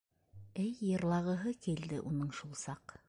Эй 0.63 0.71
йырлағыһы 0.87 1.53
килде 1.67 2.01
уның 2.13 2.33
шул 2.39 2.59
саҡ! 2.65 2.97